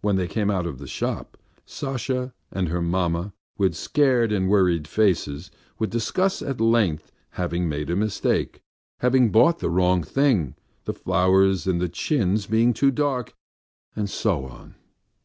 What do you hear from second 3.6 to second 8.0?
scared and worried faces would discuss at length having made a